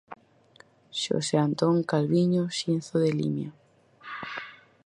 Xosé 1.01 1.37
Antón 1.47 1.75
Calviño 1.91 2.43
Xinzo 2.57 2.95
de 3.03 3.11
Limia. 3.19 3.51